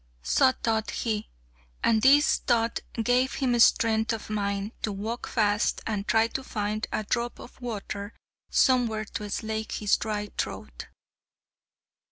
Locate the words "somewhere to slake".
8.49-9.73